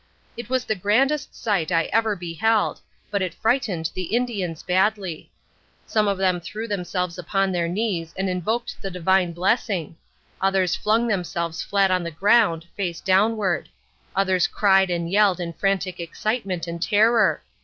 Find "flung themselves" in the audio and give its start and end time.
10.75-11.61